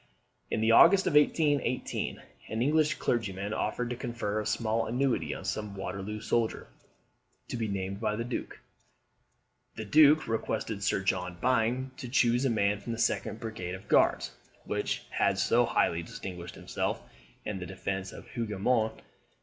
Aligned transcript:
In 0.49 0.61
the 0.61 0.71
August 0.71 1.05
of 1.05 1.13
1818, 1.13 2.19
an 2.47 2.61
English 2.63 2.95
clergyman 2.95 3.53
offered 3.53 3.91
to 3.91 3.95
confer 3.95 4.39
a 4.39 4.47
small 4.47 4.87
annuity 4.87 5.35
on 5.35 5.45
some 5.45 5.75
Waterloo 5.75 6.19
soldier, 6.21 6.65
to 7.49 7.55
be 7.55 7.67
named 7.67 7.99
by 8.01 8.15
the 8.15 8.23
Duke. 8.23 8.59
[Siborne, 9.75 9.75
vol. 9.75 9.83
i. 9.85 9.85
p. 9.85 9.91
391.] 9.91 9.91
The 9.91 9.91
Duke 9.91 10.27
requested 10.27 10.81
Sir 10.81 11.01
John 11.01 11.37
Byng 11.39 11.91
to 11.97 12.09
choose 12.09 12.45
a 12.45 12.49
man 12.49 12.79
from 12.79 12.93
the 12.93 12.97
2d 12.97 13.39
Brigade 13.39 13.75
of 13.75 13.87
Guards, 13.87 14.31
which 14.65 15.03
had 15.11 15.37
so 15.37 15.67
highly 15.67 16.01
distinguished 16.01 16.57
itself 16.57 17.03
in 17.45 17.59
the 17.59 17.67
defence 17.67 18.11
of 18.11 18.27
Hougoumont. 18.29 19.03